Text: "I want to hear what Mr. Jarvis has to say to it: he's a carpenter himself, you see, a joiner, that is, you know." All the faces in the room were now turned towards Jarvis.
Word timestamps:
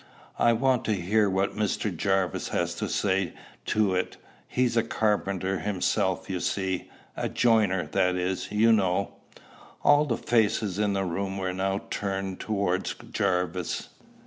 "I 0.39 0.53
want 0.53 0.83
to 0.85 0.95
hear 0.95 1.29
what 1.29 1.55
Mr. 1.55 1.95
Jarvis 1.95 2.47
has 2.47 2.73
to 2.73 2.89
say 2.89 3.33
to 3.65 3.93
it: 3.93 4.17
he's 4.47 4.75
a 4.75 4.81
carpenter 4.81 5.59
himself, 5.59 6.27
you 6.27 6.39
see, 6.39 6.89
a 7.15 7.29
joiner, 7.29 7.85
that 7.91 8.15
is, 8.15 8.51
you 8.51 8.73
know." 8.73 9.13
All 9.83 10.05
the 10.05 10.17
faces 10.17 10.79
in 10.79 10.93
the 10.93 11.05
room 11.05 11.37
were 11.37 11.53
now 11.53 11.81
turned 11.91 12.39
towards 12.39 12.95
Jarvis. 13.11 13.89